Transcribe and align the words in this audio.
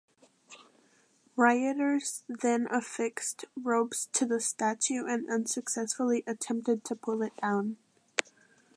Rioters 1.35 2.23
then 2.27 2.67
affixed 2.71 3.45
ropes 3.55 4.09
to 4.13 4.25
the 4.25 4.39
statue 4.39 5.05
and 5.05 5.29
unsuccessfully 5.29 6.23
attempted 6.25 6.83
to 6.85 6.95
pull 6.95 7.21
it 7.21 7.37
down. 7.39 7.77